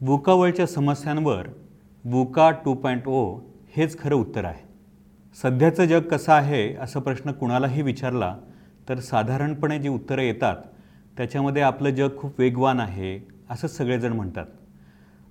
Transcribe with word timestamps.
वुकावळच्या 0.00 0.66
समस्यांवर 0.66 1.46
वुका 2.04 2.50
two 2.64 2.74
point 2.74 3.06
O 3.08 3.38
हेच 3.76 3.98
खरं 3.98 4.14
उत्तर 4.14 4.44
आहे. 4.44 4.66
सध्याचं 5.36 5.84
जग 5.84 6.00
कसं 6.00 6.32
आहे 6.32 6.74
असा 6.74 7.00
प्रश्न 7.00 7.32
कुणालाही 7.32 7.82
विचारला 7.82 8.34
तर 8.88 8.98
साधारणपणे 8.98 9.78
जी 9.78 9.88
उत्तरं 9.88 10.22
येतात 10.22 10.56
त्याच्यामध्ये 11.16 11.62
आपलं 11.62 11.90
जग 11.90 12.16
खूप 12.18 12.38
वेगवान 12.38 12.80
आहे 12.80 13.18
असं 13.50 13.68
सगळेजण 13.68 14.12
म्हणतात. 14.12 14.46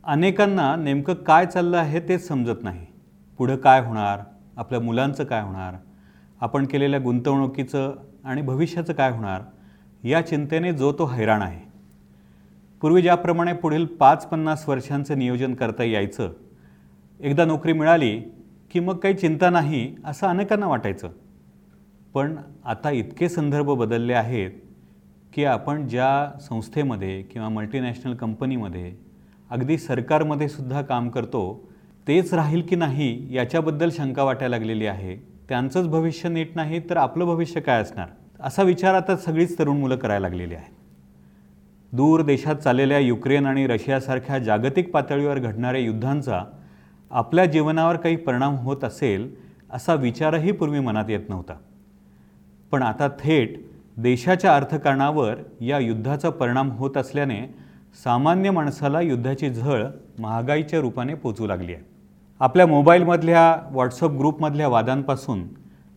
अनेकांना 0.03 0.75
नेमकं 0.75 1.13
काय 1.13 1.45
चाललं 1.45 1.77
आहे 1.77 1.99
तेच 1.99 2.27
समजत 2.27 2.63
नाही. 2.63 2.85
पुढं 3.39 3.55
काय 3.55 3.85
होणार 3.85 4.19
आपल्या 4.57 4.79
मुलांचं 4.79 5.23
काय 5.23 5.41
होणार 5.41 5.75
आपण 6.41 6.65
केलेल्या 6.65 6.99
गुंतवणुकीचं 6.99 7.95
आणि 8.23 8.41
भविष्याचं 8.41 8.93
काय 8.93 9.11
होणार 9.11 9.41
या 10.03 10.25
चिंतेने 10.27 10.73
जो 10.73 10.91
तो 10.91 11.05
हैराण 11.05 11.41
आहे. 11.41 11.66
पूर्वी 12.81 13.01
ज्याप्रमाणे 13.01 13.53
पुढील 13.53 13.85
पाच 13.85 14.27
पन्नास 14.27 14.69
वर्षांचं 14.69 15.17
नियोजन 15.19 15.53
करता 15.53 15.83
यायचं 15.83 16.31
एकदा 17.19 17.45
नोकरी 17.45 17.73
मिळाली 17.73 18.19
की 18.71 18.79
मग 18.79 18.97
काही 18.97 19.13
चिंता 19.13 19.49
नाही 19.49 19.95
असं 20.05 20.27
अनेकांना 20.27 20.67
वाटायचं. 20.67 21.09
पण 22.13 22.35
आता 22.65 22.91
इतके 22.91 23.29
संदर्भ 23.29 23.71
बदलले 23.71 24.13
आहेत 24.13 24.51
की 25.33 25.45
आपण 25.45 25.87
ज्या 25.87 26.39
संस्थेमध्ये 26.39 27.21
किंवा 27.21 27.49
मल्टीनॅशनल 27.49 28.15
कंपनीमध्ये 28.15 28.93
अगदी 29.49 29.77
सरकारमध्ये 29.77 30.49
सुद्धा 30.49 30.81
काम 30.81 31.09
करतो 31.09 31.69
तेच 32.07 32.33
राहील 32.33 32.61
की 32.61 32.75
नाही 32.75 33.27
याच्याबद्दल 33.35 33.89
शंका 33.89 34.23
वाटायला 34.23 34.57
लागलेली 34.57 34.85
आहे. 34.85 35.15
त्यांचंच 35.49 35.87
भविष्य 35.87 36.29
नीट 36.29 36.55
नाही 36.55 36.81
तर 36.89 36.97
आपलं 36.97 37.25
भविष्य 37.25 37.61
काय 37.61 37.81
असणार? 37.81 38.07
असा 38.39 38.63
विचार 38.63 38.93
आता 38.93 39.17
सगळीच 39.17 39.59
तरुण 39.59 39.77
मुलं 39.77 39.95
करायला 39.95 40.27
लागलेली 40.27 40.55
आहेत. 40.55 40.76
दूर 41.91 42.21
देशात 42.21 42.55
चाललेल्या 42.55 42.99
युक्रेन 42.99 43.45
आणि 43.45 43.67
रशियासारख्या 43.67 44.39
जागतिक 44.39 44.91
पातळीवर 44.91 45.39
घडणाऱ्या 45.39 45.81
युद्धांचा 45.81 46.43
आपल्या 47.11 47.45
जीवनावर 47.45 47.95
काही 47.95 48.15
परिणाम 48.15 48.55
होत 48.55 48.83
असेल 48.83 49.35
असा 49.73 49.93
विचारही 49.93 50.51
पूर्वी 50.51 50.79
मनात 50.79 51.05
येत 51.09 51.29
नव्हता. 51.29 51.53
पण 52.71 52.83
आता 52.83 53.07
थेट 53.07 53.61
देशाच्या 53.97 54.55
अर्थकारणावर 54.55 55.35
या 55.61 55.79
युद्धाचा 55.79 56.29
परिणाम 56.29 56.71
होत 56.71 56.97
असल्याने 56.97 57.55
सामान्य 58.03 58.51
माणसाला 58.51 59.01
युद्धाची 59.01 59.49
झळ 59.49 59.85
महागाईच्या 60.19 60.79
रूपाने 60.79 61.13
पोचू 61.13 61.47
लागली 61.47 61.73
आहे. 61.73 61.83
आपल्या 62.39 62.67
मोबाईलमधल्या 62.67 63.69
व्हॉट्सअप 63.71 64.11
ग्रुपमधल्या 64.11 64.67
वादांपासून 64.67 65.43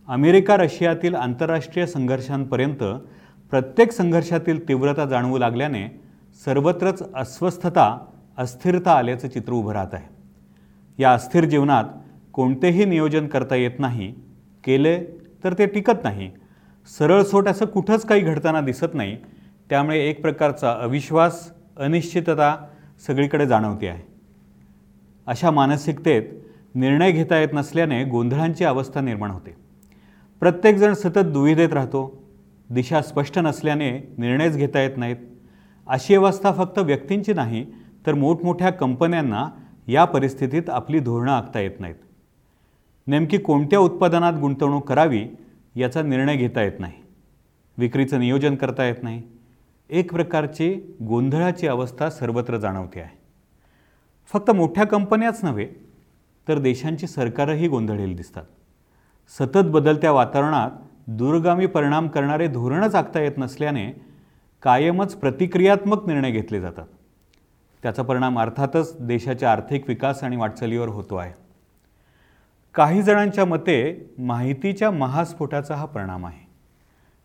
अमेरिका 0.09 0.57
रशियातील 0.57 1.15
आंतरराष्ट्रीय 1.15 1.87
संघर्षांपर्यंत 1.87 2.85
प्रत्येक 3.51 3.93
संघर्षातील 3.93 4.69
तीव्रता 4.69 5.05
जाणवू 5.05 5.39
लागल्याने 5.39 5.87
सर्वत्रच 6.45 7.03
अस्वस्थता 7.15 7.99
अस्थिरता 8.39 8.93
आल्याचं 8.93 9.29
चित्र 9.29 9.53
उभं 9.53 9.73
राहत 9.73 9.95
आहे. 9.95 10.09
या 10.99 11.13
अस्थिर 11.15 11.45
जीवनात 11.45 11.85
कोणतेही 12.33 12.85
नियोजन 12.85 13.27
करता 13.27 13.57
येत 13.57 13.79
नाही 13.79 14.15
केले 14.65 15.05
तर 15.45 15.53
ते 15.53 15.67
टिकत 15.67 16.05
नाही 16.05 16.31
सरळसोट 16.99 17.49
असं 17.49 17.65
कुठंच 17.65 18.07
काही 18.07 18.21
घडताना 18.21 18.61
दिसत 18.61 18.95
नाही 18.95 19.17
त्यामुळे 19.71 19.99
एक 20.01 20.21
प्रकारचा 20.23 20.73
अविश्वास 20.81 21.51
अनिश्चितता 21.77 22.57
सगळीकडे 23.07 23.47
जाणवते 23.47 23.89
आहे. 23.89 24.03
अशा 25.27 25.51
मानसिकतेत 25.51 26.23
निर्णय 26.75 27.13
घेता 27.13 27.39
येत 27.39 27.49
नसल्याने 27.53 28.05
गोंधळांची 28.05 28.65
अवस्था 28.65 29.01
निर्माण 29.01 29.31
होते. 29.31 29.55
प्रत्येकजण 30.41 30.93
सतत 30.93 31.19
दुविधेत 31.19 31.73
राहतो 31.73 32.20
दिशा 32.71 33.03
स्पष्ट 33.03 33.39
नसल्याने 33.39 34.15
निर्णयच 34.19 34.57
घेता 34.57 34.81
येत 34.81 34.91
नाहीत. 34.97 35.17
अशी 35.87 36.15
अवस्था 36.15 36.53
फक्त 36.53 36.79
व्यक्तींची 36.79 37.33
नाही 37.33 37.67
तर 38.07 38.15
मोठमोठ्या 38.15 38.71
कंपन्यांना 38.71 39.49
या 39.89 40.05
परिस्थितीत 40.05 40.71
आपली 40.71 40.99
धोरणं 40.99 41.33
आखता 41.33 41.61
येत 41.61 41.81
नाहीत. 41.81 41.95
नेमकी 43.07 43.39
कोणत्या 43.39 43.79
उत्पादनात 43.79 44.33
गुंतवणूक 44.33 44.89
करावी 44.89 45.27
याचा 45.75 46.03
निर्णय 46.03 46.37
घेता 46.37 46.63
येत 46.63 46.73
नाही. 46.79 46.93
विक्रीचं 47.79 48.21
नियोजन 48.21 48.55
करता 48.55 48.85
येत 48.85 49.03
नाही. 49.03 49.23
एक 49.91 50.13
प्रकारची 50.13 50.97
गोंधळाची 51.09 51.67
अवस्था 51.67 52.11
सर्वत्र 52.11 52.57
जाणवते 52.57 53.01
आहे. 53.01 53.19
फक्त 54.33 54.51
मोठ्या 54.51 54.85
कंपन्याच 54.85 55.45
नव्हे 55.45 55.69
तर 56.49 56.59
देशांची 56.59 57.07
सरकारही 57.07 57.69
गोंधळलेली 57.69 58.15
दिसतात. 58.15 58.45
सतत 59.39 59.67
बदलत्या 59.67 60.13
वातावरणात 60.13 60.71
दूरगामी 61.13 61.67
परिणाम 61.67 62.09
करणारे 62.09 62.47
धोरणच 62.47 62.95
आखता 62.95 63.21
येत 63.21 63.33
नसल्याने 63.37 64.01
कायमच 64.63 65.15
प्रतिक्रियात्मक 65.15 66.07
निर्णय 66.07 66.31
घेतले 66.31 66.61
जातात. 66.61 66.87
त्याचा 67.83 68.03
परिणाम 68.03 68.41
अर्थातच 68.41 68.97
देशाच्या 69.01 69.53
आर्थिक 69.53 69.85
विकास 69.89 70.25
आणि 70.25 70.37
वाटचालीवर 70.37 70.89
होतो 70.89 71.17
आहे. 71.17 71.33
काही 72.75 73.03
जणांच्या 73.03 73.45
मते 73.45 74.11
माहितीच्या 74.19 74.91
महास्फोटाचा 74.91 75.75
हा 75.75 75.85
परिणाम 75.85 76.27
आहे. 76.27 76.49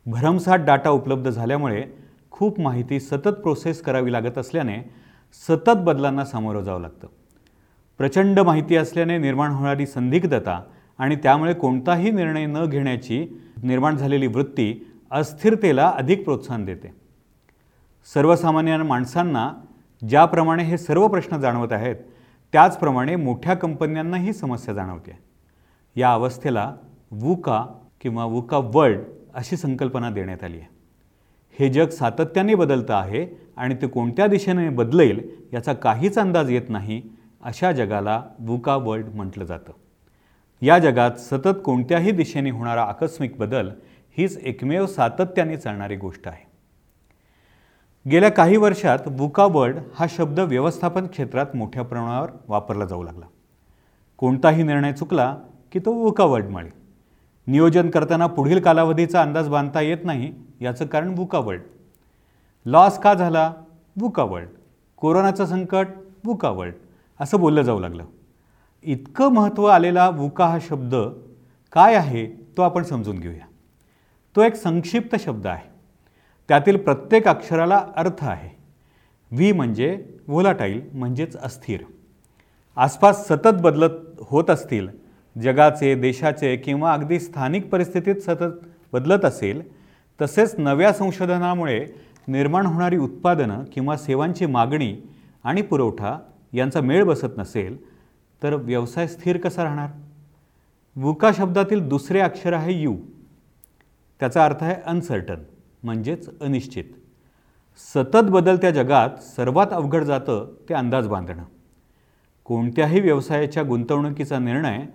भरमसाठ 0.06 0.60
डाटा 0.60 0.90
उपलब्ध 0.90 1.30
झाल्यामुळे 1.30 1.84
खूप 2.32 2.60
माहिती 2.60 3.00
सतत 3.00 3.28
प्रोसेस 3.28 3.82
करावी 3.82 4.12
लागत 4.12 4.38
असल्याने 4.38 4.92
सतत 5.48 5.78
बदलांना 5.78 6.26
सामोरं 6.26 6.62
जावं 6.62 6.82
लागतं. 6.82 7.08
प्रचंड 7.98 8.40
माहिती 8.40 8.76
असल्याने 8.76 9.18
निर्माण 9.18 9.52
होणारी 9.52 9.86
संदिग्धता 9.86 10.64
आणि 10.98 11.16
त्यामुळे 11.16 11.54
कोणताही 11.54 12.12
निर्णय 12.12 12.46
न 12.46 12.66
घेण्याची 12.66 13.26
निर्माण 13.64 13.98
झालेली 13.98 14.28
वृत्ती 14.28 14.88
अस्थिरतेला 15.12 15.90
अधिक 15.90 16.24
प्रोत्साहन 16.24 16.66
देते. 16.66 16.94
सर्वसामान्य 18.14 18.78
माणसांना 18.78 19.52
ज्याप्रमाणे 20.10 20.64
हे 20.64 20.78
सर्व 20.78 21.08
प्रश्न 21.08 21.38
जाणवत 21.38 21.74
आहेत 21.74 21.96
त्याचप्रमाणे 22.52 23.16
मोठ्या 23.16 23.54
कंपन्यांना 23.54 24.18
ही 24.18 24.34
समस्या 24.34 24.74
जाणवते. 24.74 25.18
या 25.96 26.14
अवस्थेला 26.14 26.76
वुका 27.12 27.66
किंवा 28.02 28.26
वुका 28.26 28.58
वर्ल्ड 28.58 29.00
अशी 29.34 29.58
संकल्पना 29.58 30.10
देण्यात 30.10 30.44
आली 30.44 30.58
आहे. 30.58 30.68
हे 31.60 31.70
जग 31.70 31.90
सातत्याने 31.90 32.56
बदलतं 32.56 32.94
आहे 32.94 33.28
आणि 33.58 33.76
ते 33.76 33.88
कोणत्या 33.88 34.28
दिशेने 34.28 34.70
बदलेल 34.70 35.30
याचा 35.54 35.74
काहीच 35.74 36.18
अंदाज 36.18 36.52
येत 36.52 36.70
नाही 36.70 37.02
अशा 37.44 37.72
जगाला 37.72 38.24
वुका 38.40 38.76
वर्ल्ड 38.76 39.06
म्हटलं 39.14 39.46
जातं. 39.46 39.72
या 40.66 40.78
जगात 40.80 41.12
सतत 41.12 41.58
कोणत्याही 41.66 42.12
दिशेने 42.12 42.50
होणारा 42.50 42.84
आकस्मिक 42.84 43.38
बदल 43.38 43.70
हीच 44.18 44.38
एकमेव 44.38 44.86
सातत्याने 44.86 45.58
चालणारी 45.58 45.96
गोष्ट 45.96 46.28
आहे. 46.28 46.46
गेल्या 48.10 48.30
काही 48.32 48.58
वर्षात 48.58 49.00
वुका 49.08 49.46
वर्ल्ड 49.46 49.78
हा 49.96 50.06
शब्द 50.10 50.40
व्यवस्थापन 50.40 51.08
क्षेत्रात 51.08 51.56
मोठ्या 51.56 51.84
प्रमाणावर 51.84 52.30
वापरला 52.48 52.86
जाऊ 52.86 53.04
लागला. 53.04 53.26
कोणताही 54.18 54.64
निर्णय 54.64 54.94
चुकला 54.94 55.36
की 55.72 55.80
तो 55.80 55.92
वुका 55.92 56.26
वर्ल्ड 56.26 56.72
नियोजन 57.48 57.90
करताना 57.90 58.28
पुढील 58.28 58.60
कालावधीचा 58.60 59.22
अंदाज 59.22 59.50
बांधता 59.50 59.82
येत 59.82 59.98
नाही 60.04 60.34
याचं 60.62 60.86
कारण 60.86 61.14
वुका 61.18 61.40
वर्ल्ड 61.40 61.62
लॉस 62.66 63.00
का 63.00 63.14
झाला? 63.14 63.54
वुका 64.02 64.24
वर्ल्ड 64.24 64.50
कोरोनाचं 64.98 65.46
संकट? 65.46 65.88
वुका 66.26 66.50
वर्ल्ड 66.50 66.76
असं 67.20 67.40
बोललं 67.40 67.62
जाऊ 67.62 67.80
लागलं. 67.80 68.06
इतकं 68.86 69.34
महत्त्व 69.34 69.66
आलेला 69.66 70.10
वुका 70.10 70.46
हा 70.46 70.58
शब्द 70.62 70.96
काय 71.74 71.96
आहे 71.96 72.26
तो 72.58 72.62
आपण 72.62 72.84
समजून 72.84 73.20
घेऊया. 73.20 73.46
तो 74.36 74.42
एक 74.42 74.56
संक्षिप्त 74.56 75.16
शब्द 75.20 75.48
आहे. 75.48 75.70
त्यातील 76.50 76.78
प्रत्येक 76.78 77.28
अक्षराला 77.28 77.82
अर्थ 77.96 78.24
आहे. 78.24 78.50
व्ही 79.32 79.52
म्हणजे 79.52 79.98
व्होलाटाईल 80.28 80.82
म्हणजेच 80.94 81.36
अस्थिर. 81.36 81.80
आसपास 82.78 83.28
सतत 83.28 83.62
बदलत 83.62 84.22
होत 84.22 84.50
असतील 84.50 84.88
जगाचे 85.36 85.94
देशाचे 85.96 86.56
किंवा 86.56 86.94
अगदी 86.94 87.20
स्थानिक 87.20 87.70
परिस्थितीत 87.70 88.16
सतत 88.16 88.60
बदलत 88.94 89.26
असेल 89.26 89.62
तसेच 90.20 90.56
नव्या 90.58 90.92
संशोधनामुळे 90.94 91.80
निर्माण 92.28 92.66
होणारी 92.66 92.98
उत्पादनं 92.98 93.64
किंवा 93.74 93.98
सेवांची 93.98 94.46
मागणी 94.46 94.96
आणि 95.44 95.62
पुरवठा 95.62 96.18
यांचा 96.54 96.82
मेळ 96.82 97.04
बसत 97.04 97.38
नसेल 97.38 97.78
तर 98.44 98.54
व्यवसाय 98.54 99.08
स्थिर 99.08 99.38
कसा 99.38 99.64
राहणार? 99.64 99.90
वुका 100.96 101.32
शब्दातील 101.34 101.88
दुसरे 101.88 102.20
अक्षर 102.20 102.54
आहे 102.54 102.82
यू. 102.82 102.96
त्याचा 104.20 104.46
अर्थ 104.46 104.64
आहे 104.64 104.76
अनसर्टन 104.86 105.36
म्हणजेच 105.84 106.30
अनिश्चित. 106.42 106.84
सतत 107.94 108.30
बदलत्या 108.30 108.72
जगात 108.72 109.10
सर्वात 109.24 109.68
अवघड 109.72 110.04
जातं 110.04 110.54
ते 110.70 110.74
अंदाज 110.74 111.08
बांधणं. 111.08 111.44
कोणत्याही 112.46 113.00
व्यवसायाच्या 113.00 113.64
गुंतवणुकीचा 113.64 114.40
निर्णय 114.40 114.86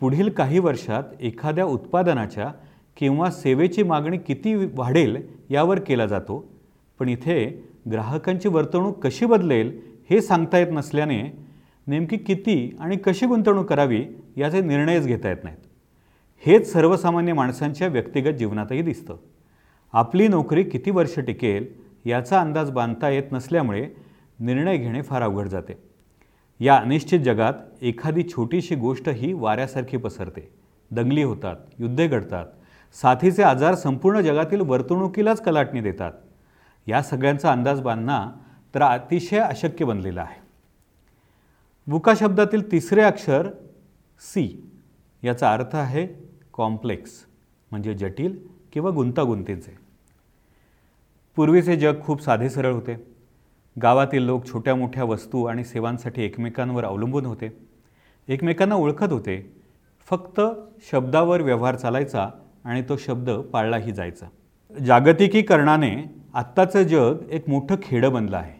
पुढील 0.00 0.28
काही 0.28 0.58
वर्षात 0.58 1.02
एखाद्या 1.20 1.64
उत्पादनाच्या 1.64 2.52
किंवा 2.96 3.30
सेवेची 3.30 3.82
मागणी 3.82 4.18
किती 4.18 4.54
वाढेल 4.54 5.16
यावर 5.50 5.78
केला 5.78 6.06
जातो 6.06 6.48
पण 6.98 7.08
इथे 7.08 7.64
ग्राहकांची 7.90 8.48
वर्तणूक 8.48 9.06
कशी 9.06 9.26
बदलेल 9.26 9.80
हे 10.10 10.20
सांगता 10.20 10.58
येत 10.58 10.66
नसल्याने 10.70 11.45
नेमकी 11.86 12.16
किती 12.16 12.76
आणि 12.80 12.96
कशी 12.96 13.26
गुंतवणूक 13.26 13.66
करावी 13.66 14.06
याचे 14.36 14.60
निर्णयच 14.60 15.06
घेता 15.06 15.28
येत 15.28 15.44
नाहीत. 15.44 15.58
हेच 16.46 16.72
सर्वसामान्य 16.72 17.32
माणसांच्या 17.32 17.88
व्यक्तिगत 17.88 18.30
जीवनातही 18.30 18.82
दिसतं. 18.82 19.16
आपली 19.92 20.28
नोकरी 20.28 20.62
किती 20.62 20.90
वर्ष 20.90 21.18
टिकेल 21.18 21.66
याचा 22.04 22.40
अंदाज 22.40 22.70
बांधता 22.70 23.08
येत 23.08 23.22
नसल्यामुळे 23.32 23.88
निर्णय 24.40 24.76
घेणे 24.76 25.02
फार 25.02 25.22
अवघड 25.22 25.48
जाते. 25.48 25.72
या 26.60 26.76
अनिश्चित 26.76 27.20
जगात 27.20 27.52
एखादी 27.82 28.22
छोटीशी 28.22 28.74
गोष्ट 28.74 29.08
ही 29.08 29.32
वाऱ्यासारखी 29.32 29.96
पसरते. 29.96 30.48
दंगली 30.90 31.22
होतात 31.22 31.56
युद्धे 31.78 32.06
घडतात 32.06 32.46
साथीचे 33.02 33.42
आजार 33.42 33.74
संपूर्ण 33.74 34.20
जगातील 34.20 34.60
वर्तणुकीलाच 34.60 35.42
कलाटणी 35.42 35.80
देतात. 35.80 36.12
या 36.86 37.02
सगळ्यांचा 37.02 37.52
अंदाज 37.52 37.80
बांधणं 37.80 38.30
तर 38.74 38.82
अतिशय 38.82 39.38
अशक्य 39.38 39.84
बनलेला 39.84 40.20
आहे. 40.20 40.45
बुका 41.88 42.12
शब्दातील 42.16 42.72
तिसरे 42.72 43.02
अक्षर 43.02 43.48
सी 44.20 44.70
याचा 45.24 45.52
अर्थ 45.52 45.76
आहे 45.76 46.06
कॉम्प्लेक्स 46.52 47.10
म्हणजे 47.70 47.94
जटिल 47.94 48.38
किंवा 48.72 48.90
गुंतागुंतीचे. 48.90 49.76
पूर्वीचे 51.36 51.76
जग 51.76 52.00
खूप 52.02 52.22
साधे 52.22 52.50
सरळ 52.50 52.72
होते. 52.72 53.06
गावातील 53.82 54.22
लोक 54.22 54.46
छोट्या 54.46 54.74
मोठ्या 54.74 55.04
वस्तू 55.04 55.44
आणि 55.44 55.64
सेवांसाठी 55.64 56.22
एकमेकांवर 56.22 56.84
अवलंबून 56.84 57.26
होते. 57.26 57.56
एकमेकांना 58.28 58.74
ओळखत 58.74 59.12
होते. 59.12 59.56
फक्त 60.10 60.40
शब्दावर 60.92 61.40
व्यवहार 61.40 61.74
चालायचा 61.74 62.28
आणि 62.64 62.82
तो 62.82 62.96
शब्द 62.96 63.30
पाळलाही 63.30 63.92
जायचा. 63.92 64.26
जागतिकीकरणाने 64.86 66.04
आत्ताचं 66.34 66.82
जग 66.82 67.16
एक 67.30 67.48
मोठं 67.48 67.76
खेडं 67.82 68.12
बनलं 68.12 68.36
आहे. 68.36 68.55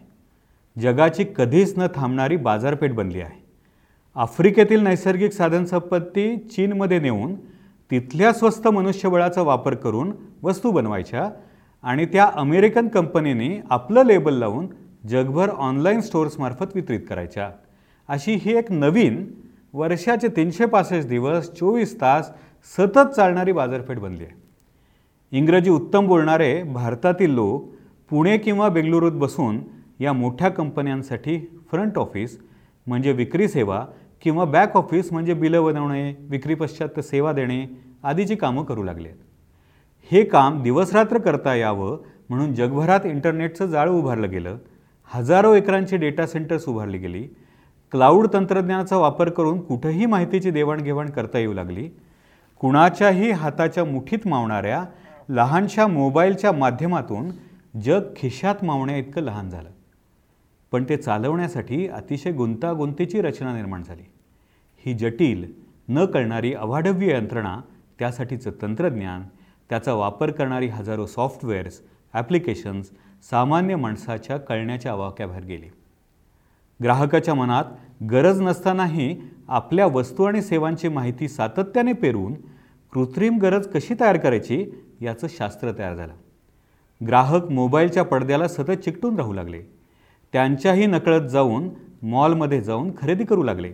जगाची 0.79 1.25
कधीच 1.35 1.77
न 1.77 1.87
थांबणारी 1.95 2.35
बाजारपेठ 2.35 2.91
बनली 2.91 3.21
आहे. 3.21 3.43
आफ्रिकेतील 4.15 4.81
नैसर्गिक 4.81 5.31
साधनसंपत्ती 5.31 6.37
चीनमध्ये 6.37 6.99
नेऊन 6.99 7.35
तिथल्या 7.91 8.33
स्वस्त 8.33 8.67
मनुष्यबळाचा 8.67 9.41
वापर 9.41 9.75
करून 9.75 10.11
वस्तू 10.43 10.71
बनवायच्या 10.71 11.29
आणि 11.83 12.05
त्या 12.05 12.29
अमेरिकन 12.35 12.87
कंपनीने 12.87 13.61
आपलं 13.69 14.05
लेबल 14.05 14.33
लावून 14.33 14.67
जगभर 15.07 15.49
ऑनलाईन 15.49 16.01
स्टोर्समार्फत 16.01 16.75
वितरित 16.75 16.99
करायच्या. 17.09 17.49
अशी 18.07 18.33
ही 18.33 18.57
एक 18.57 18.71
नवीन 18.71 19.31
वर्षाचे 19.73 20.27
तीनशे 20.27 20.65
पासष्ट 20.65 21.07
दिवस 21.07 21.49
चोवीस 21.51 21.95
तास 22.01 22.31
सतत 22.77 23.13
चालणारी 23.15 23.51
बाजारपेठ 23.51 23.97
बनली 23.97 24.23
आहे. 24.23 24.35
इंग्रजी 25.31 25.69
उत्तम 25.69 26.07
बोलणारे 26.07 26.63
भारतातील 26.63 27.31
लोक 27.31 27.73
पुणे 28.09 28.37
किंवा 28.37 28.69
बेंगलुरूत 28.69 29.11
बसून 29.11 29.59
या 29.99 30.13
मोठ्या 30.13 30.49
कंपन्यांसाठी 30.49 31.37
फ्रंट 31.71 31.97
ऑफिस 31.97 32.39
म्हणजे 32.87 33.11
विक्री 33.11 33.47
सेवा 33.47 33.85
किंवा 34.21 34.45
बॅक 34.45 34.77
ऑफिस 34.77 35.11
म्हणजे 35.13 35.33
बिलं 35.33 35.63
बनवणे 35.63 36.13
विक्री 36.29 36.53
पश्चात 36.53 36.99
सेवा 36.99 37.31
देणे 37.31 37.65
आदीची 38.03 38.35
कामं 38.35 38.63
करू 38.63 38.83
लागले. 38.83 39.09
हे 40.11 40.23
काम 40.23 40.63
दिवसरात्र 40.63 41.17
करता 41.17 41.55
यावं 41.55 41.97
म्हणून 42.29 42.53
जगभरात 42.53 42.99
इंटरनेटचं 43.05 43.65
जाळं 43.65 43.91
उभारलं 43.91 44.29
गेलं. 44.29 44.57
हजारो 45.05 45.53
एकरांची 45.53 45.97
डेटा 45.97 46.25
सेंटर्स 46.25 46.67
उभारली 46.67 46.97
गेली. 46.97 47.23
क्लाउड 47.91 48.27
तंत्रज्ञानाचा 48.33 48.97
वापर 48.97 49.29
करून 49.29 49.61
कुठंही 49.61 50.05
माहितीची 50.05 50.51
देवाणघेवाण 50.51 51.09
करता 51.09 51.39
येऊ 51.39 51.53
लागली. 51.53 51.89
कुणाच्याही 52.59 53.31
हाताच्या 53.31 53.85
मुठीत 53.85 54.27
मावणाऱ्या 54.27 54.85
लहानशा 55.29 55.87
मोबाईलच्या 55.87 56.51
माध्यमातून 56.51 57.29
जग 57.81 58.01
खिशात 58.15 58.63
मावण्या 58.63 58.97
इतकं 58.97 59.21
लहान 59.21 59.49
झालं. 59.49 59.69
पण 60.71 60.83
ते 60.89 60.97
चालवण्यासाठी 60.97 61.87
अतिशय 61.87 62.31
गुंतागुंतीची 62.31 63.21
रचना 63.21 63.55
निर्माण 63.55 63.83
झाली. 63.83 64.03
ही 64.85 64.93
जटिल 64.93 65.53
न 65.87 66.05
कळणारी 66.05 66.53
अवाढव्य 66.53 67.11
यंत्रणा 67.11 67.61
त्यासाठीचं 67.99 68.51
तंत्रज्ञान 68.61 69.23
त्याचा 69.69 69.93
वापर 69.93 70.31
करणारी 70.31 70.67
हजारो 70.67 71.05
सॉफ्टवेअर्स 71.05 71.81
ॲप्लिकेशन्स 72.13 72.91
सामान्य 73.29 73.75
माणसाच्या 73.75 74.37
कळण्याच्या 74.37 74.91
आवाक्याबाहेर 74.91 75.43
गेली. 75.43 75.69
ग्राहकाच्या 76.83 77.33
मनात 77.33 77.63
गरज 78.11 78.41
नसतानाही 78.41 79.21
आपल्या 79.47 79.85
वस्तू 79.85 80.23
आणि 80.23 80.41
सेवांची 80.41 80.87
माहिती 80.87 81.27
सातत्याने 81.27 81.93
पेरून 81.93 82.33
कृत्रिम 82.93 83.37
गरज 83.37 83.67
कशी 83.67 83.93
तयार 83.99 84.17
करायची 84.17 84.65
याचं 85.01 85.27
शास्त्र 85.29 85.71
तयार 85.77 85.95
झालं. 85.95 86.13
ग्राहक 87.07 87.51
मोबाईलच्या 87.51 88.03
पडद्याला 88.03 88.47
सतत 88.47 88.71
चिकटून 88.71 89.15
राहू 89.15 89.33
लागले. 89.33 89.76
त्यांच्याही 90.37 90.85
नकळत 90.85 91.27
जाऊन 91.27 91.69
मॉलमध्ये 92.01 92.61
जाऊन 92.61 92.91
खरेदी 92.97 93.25
करू 93.25 93.43
लागले. 93.43 93.73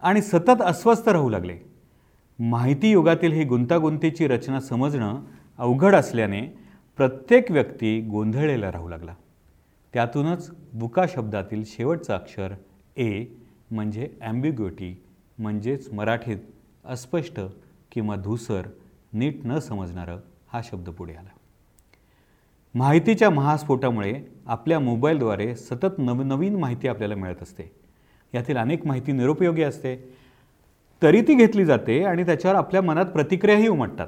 आणि 0.00 0.22
सतत 0.22 0.62
अस्वस्थ 0.62 1.08
राहू 1.08 1.28
लागले. 1.28 1.56
माहिती 2.38 2.90
युगातील 2.90 3.32
ही 3.32 3.44
गुंतागुंतीची 3.44 4.26
रचना 4.26 4.60
समजणं 4.60 5.20
अवघड 5.58 5.94
असल्याने 5.94 6.40
प्रत्येक 6.96 7.50
व्यक्ती 7.50 8.00
गोंधळलेला 8.00 8.72
राहू 8.72 8.88
लागला. 8.88 9.14
त्यातूनच 9.92 10.50
बुका 10.72 11.04
शब्दातील 11.08 11.62
शेवटचं 11.66 12.14
अक्षर 12.14 12.52
ए 12.96 13.24
म्हणजे 13.70 14.08
ॲम्बिग्युटी 14.20 15.02
म्हणजेच 15.38 15.92
मराठीत 15.92 16.38
अस्पष्ट 16.84 17.40
किंवा 17.92 18.16
धूसर 18.16 18.62
नीट 19.12 19.40
न 19.44 19.58
समजणारं 19.58 20.18
हा 20.48 20.60
शब्द 20.64 20.88
पुढे 20.90 21.14
आला. 21.14 21.30
माहितीच्या 22.74 23.30
महास्फोटामुळे 23.30 24.14
आपल्या 24.46 24.78
मोबाईलद्वारे 24.80 25.56
सतत 25.56 25.98
नवनवीन 25.98 26.56
माहिती 26.56 26.88
आपल्याला 26.88 27.14
मिळत 27.14 27.42
असते. 27.42 27.72
यातील 28.34 28.56
अनेक 28.56 28.86
माहिती 28.86 29.12
निरुपयोगी 29.12 29.62
असते. 29.62 30.14
तरी 31.02 31.20
ती 31.20 31.34
घेतली 31.34 31.64
जाते 31.64 32.04
आणि 32.04 32.24
त्याच्यावर 32.24 32.56
आपल्या 32.56 32.82
मनात 32.82 33.06
प्रतिक्रियाही 33.06 33.68
उमटतात. 33.68 34.06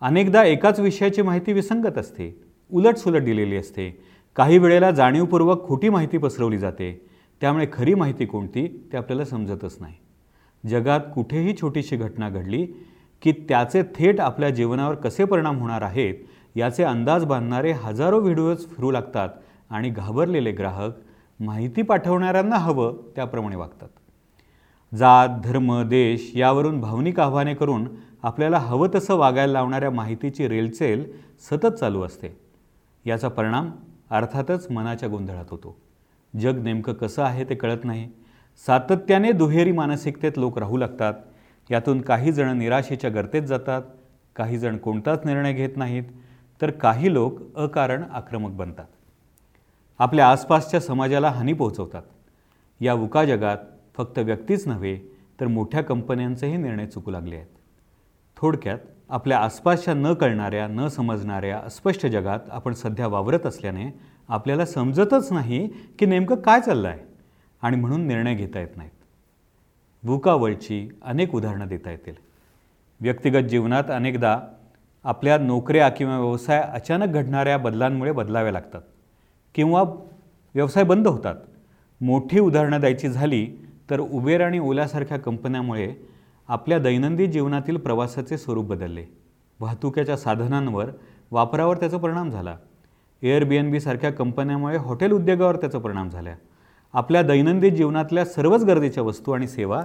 अनेकदा 0.00 0.44
एकाच 0.44 0.80
विषयाची 0.80 1.22
माहिती 1.22 1.52
विसंगत 1.52 1.98
असते. 1.98 2.42
उलटसुलट 2.70 3.22
दिलेली 3.22 3.56
असते. 3.56 4.04
काही 4.36 4.58
वेळेला 4.58 4.90
जाणीवपूर्वक 4.90 5.66
खोटी 5.68 5.88
माहिती 5.88 6.18
पसरवली 6.18 6.58
जाते. 6.58 7.06
त्यामुळे 7.40 7.66
खरी 7.72 7.94
माहिती 7.94 8.26
कोणती 8.26 8.88
ते 8.92 8.96
आपल्याला 8.96 9.24
समजतच 9.24 9.76
नाही. 9.80 9.94
जगात 10.68 11.00
कुठेही 11.14 11.54
छोटीशी 11.60 11.96
घटना 11.96 12.28
घडली 12.28 12.66
की 13.22 13.32
त्याचे 13.32 13.82
थेट 13.82 14.20
आपल्या 14.20 14.50
जीवनावर 14.50 14.94
कसे 14.94 15.24
परिणाम 15.24 15.58
होणार 15.58 15.82
आहेत 15.82 16.14
याचे 16.56 16.82
अंदाज 16.82 17.24
बांधणारे 17.24 17.72
हजारो 17.72 18.20
व्हिडिओज 18.20 18.66
फिरू 18.66 18.90
लागतात 18.90 19.28
आणि 19.70 19.90
घाबरलेले 19.90 20.52
ग्राहक 20.52 20.92
माहिती 21.40 21.82
पाठवणाऱ्यांना 21.82 22.56
हवं 22.56 22.96
त्याप्रमाणे 23.16 23.56
वागतात. 23.56 23.88
जात 24.94 25.28
धर्म 25.44 25.82
देश 25.82 26.32
यावरून 26.34 26.80
भावनिक 26.80 27.20
आव्हाने 27.20 27.54
करून 27.54 27.88
आपल्याला 28.22 28.58
हवं 28.58 28.88
तसं 28.94 29.14
वागायला 29.14 29.52
लावणाऱ्या 29.52 29.90
माहितीची 29.90 30.48
रेलचेल 30.48 31.12
सतत 31.50 31.66
चालू 31.66 32.02
असते. 32.02 32.40
याचा 33.06 33.28
परिणाम 33.28 33.70
अर्थातच 34.10 34.70
मनाच्या 34.70 35.08
गोंधळात 35.08 35.44
होतो. 35.50 35.76
जग 36.40 36.62
नेमकं 36.62 36.92
कसं 36.92 37.22
आहे 37.22 37.44
ते 37.44 37.54
कळत 37.54 37.84
नाही. 37.84 38.08
सातत्याने 38.66 39.32
दुहेरी 39.32 39.72
मानसिकतेत 39.72 40.32
लोक 40.36 40.58
राहू 40.58 40.76
लागतात. 40.76 41.14
यातून 41.70 42.00
काही 42.00 42.32
जण 42.32 42.58
निराशेच्या 42.58 43.10
गर्तेत 43.10 43.42
जातात. 43.42 43.82
काही 44.36 44.58
जण 44.58 44.76
कोणताच 44.76 45.26
निर्णय 45.26 45.52
घेत 45.52 45.76
नाहीत. 45.76 46.02
तर 46.62 46.70
काही 46.70 47.12
लोक 47.12 47.56
अकारण 47.56 48.02
आक्रमक 48.02 48.50
बनतात. 48.50 48.84
आपल्या 49.98 50.28
आसपासच्या 50.28 50.80
समाजाला 50.80 51.28
हानी 51.28 51.52
पोहोचवतात. 51.52 52.02
या 52.80 52.94
उका 52.94 53.24
जगात 53.24 53.56
फक्त 53.96 54.18
व्यक्तीच 54.18 54.68
नव्हे 54.68 54.98
तर 55.40 55.46
मोठ्या 55.46 55.82
कंपन्यांचेही 55.82 56.56
निर्णय 56.56 56.86
चुकू 56.86 57.10
लागले 57.10 57.36
आहेत. 57.36 57.46
थोडक्यात 58.36 58.78
आपल्या 59.08 59.38
आसपासच्या 59.38 59.94
न 59.94 60.14
कळणाऱ्या 60.14 60.66
न 60.66 60.88
समजणाऱ्या 60.88 61.58
अस्पष्ट 61.58 62.06
जगात 62.06 62.38
आपण 62.50 62.74
सध्या 62.74 63.06
वावरत 63.06 63.46
असल्याने 63.46 64.00
आपल्याला 64.28 64.66
समजतच 64.66 65.32
नाही 65.32 65.68
की 65.68 66.06
नेमकं 66.06 66.36
काय 66.36 66.60
चाललं 66.60 66.88
आहे 66.88 67.00
आणि 67.62 67.76
म्हणून 67.76 68.06
निर्णय 68.06 68.34
घेता 68.34 68.60
येत 68.60 68.76
नाहीत. 68.76 68.90
वुका 70.04 70.34
वर्ल्डची 70.34 70.88
अनेक 71.02 71.34
उदाहरणं 71.34 71.66
देता 71.66 71.90
येतील. 71.90 72.14
व्यक्तिगत 73.00 73.48
जीवनात 73.48 73.84
अनेकदा 73.88 74.40
आपल्या 75.04 75.38
नोकऱ्या 75.38 75.88
किंवा 75.88 76.18
व्यवसाय 76.18 76.60
अचानक 76.60 77.08
घडणाऱ्या 77.08 77.58
बदलांमुळे 77.58 78.12
बदलाव्या 78.12 78.52
लागतात 78.52 78.80
किंवा 79.54 79.82
व्यवसाय 80.54 80.84
बंद 80.84 81.08
होतात. 81.08 81.34
मोठी 82.00 82.40
उदाहरणं 82.40 82.80
द्यायची 82.80 83.08
झाली 83.08 83.68
तर 83.90 84.00
उबेर 84.00 84.40
आणि 84.40 84.58
ओलासारख्या 84.58 85.18
कंपन्यामुळे 85.18 85.94
आपल्या 86.48 86.78
दैनंदिन 86.78 87.30
जीवनातील 87.30 87.76
प्रवासाचे 87.76 88.38
स्वरूप 88.38 88.66
बदलले. 88.66 89.04
वाहतुकीच्या 89.60 90.16
साधनांवर 90.16 90.86
वापरावर 91.30 91.76
त्याचा 91.76 91.96
परिणाम 91.96 92.30
झाला. 92.30 92.56
एअर 93.22 93.44
बी 93.44 93.56
एन 93.56 93.80
कंपन्यामुळे 94.10 94.76
हॉटेल 94.76 95.12
उद्योगावर 95.12 95.56
त्याचा 95.56 95.78
परिणाम 95.78 96.08
झाला. 96.08 96.30
आपल्या 96.92 97.22
दैनंदिन 97.22 97.74
जीवनातल्या 97.74 98.24
सर्वच 98.24 98.64
गरजेच्या 98.64 99.02
वस्तू 99.02 99.32
आणि 99.32 99.48
सेवा 99.48 99.84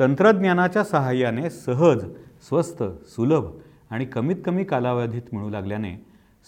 तंत्रज्ञानाच्या 0.00 0.84
सहाय्याने 0.84 1.50
सहज 1.50 2.04
स्वस्त 2.48 2.82
सुलभ 3.06 3.44
आणि 3.90 4.04
कमीत 4.04 4.36
कमी 4.44 4.64
कालावधीत 4.64 5.22
मिळू 5.32 5.50
लागल्याने 5.50 5.94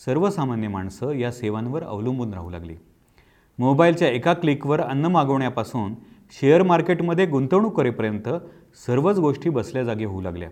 सर्वसामान्य 0.05 0.69
माणसं 0.69 1.13
या 1.13 1.33
सेवांवर 1.33 1.83
अवलंबून 1.83 2.35
राहू 2.35 2.51
लागली. 2.51 2.77
मोबाईलच्या 3.59 4.09
एका 4.09 4.33
क्लिकवर 4.33 4.81
अन्न 4.81 5.07
मागवण्यापासून 5.07 5.95
शेअर 6.41 6.63
मार्केटमध्ये 6.63 7.27
गुंतवणूक 7.27 7.77
करेपर्यंत 7.77 8.29
सर्वच 8.87 9.19
गोष्टी 9.19 9.51
बसल्या 9.51 9.85
जागी 9.85 10.05
होऊ 10.05 10.21
लागल्या. 10.21 10.49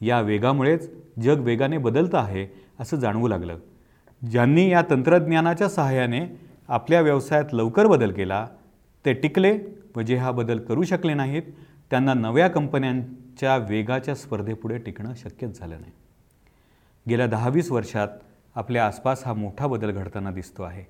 या 0.00 0.20
वेगामुळेच 0.20 0.90
जग 1.22 1.40
वेगाने 1.40 1.78
बदलतं 1.78 2.18
आहे 2.18 2.46
असं 2.80 2.96
जाणवू 2.96 3.28
लागलं. 3.28 3.58
ज्यांनी 4.30 4.70
या 4.70 4.82
तंत्रज्ञानाच्या 4.90 5.68
सहाय्याने 5.68 6.20
आपल्या 6.68 7.00
व्यवसायात 7.00 7.44
लवकर 7.52 7.86
बदल 7.86 8.12
केला 8.12 8.48
ते 9.04 9.12
टिकले 9.12 9.58
व 9.96 10.00
जे 10.00 10.16
हा 10.16 10.30
बदल 10.30 10.58
करू 10.58 10.82
शकले 10.82 11.14
नाहीत 11.14 11.42
त्यांना 11.90 12.14
नव्या 12.14 12.48
कंपन्यांच्या 12.48 13.56
वेगाच्या 13.56 14.14
स्पर्धेपुढे 14.14 14.78
टिकणं 14.78 15.14
शक्यच 15.14 15.58
झालं 15.58 15.80
नाही. 15.80 15.92
गेल्या 17.08 17.26
दहावीस 17.26 17.70
वर्षात 17.72 18.08
आपल्या 18.54 18.86
आसपास 18.86 19.22
हा 19.26 19.32
मोठा 19.32 19.66
बदल 19.66 19.90
घडताना 19.90 20.30
दिसतो 20.30 20.62
आहे. 20.62 20.84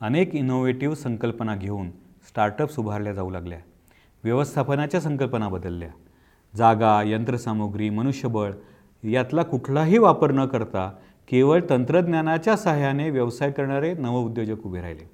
अनेक 0.00 0.34
इनोव्हेटिव्ह 0.34 0.94
संकल्पना 0.94 1.54
घेऊन 1.56 1.90
स्टार्टअप्स 2.28 2.78
उभारल्या 2.78 3.12
जाऊ 3.12 3.30
लागल्या. 3.30 3.58
व्यवस्थापनाच्या 4.24 5.00
संकल्पना 5.00 5.48
बदलल्या. 5.48 5.88
जागा 6.56 7.02
यंत्रसामुग्री 7.02 7.90
मनुष्यबळ 7.90 8.52
यातला 9.04 9.42
कुठलाही 9.42 9.98
वापर 9.98 10.32
न 10.32 10.46
करता 10.46 10.90
केवळ 11.28 11.60
तंत्रज्ञानाच्या 11.70 12.56
सहाय्याने 12.56 13.10
व्यवसाय 13.10 13.50
करणारे 13.50 13.94
नवउद्योजक 13.94 14.66
उभे 14.66 14.80
राहिले. 14.80 15.10